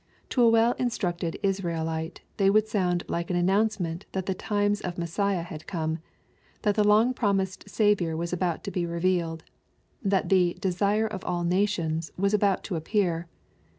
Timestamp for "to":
0.29-0.41, 8.63-8.71, 12.63-12.75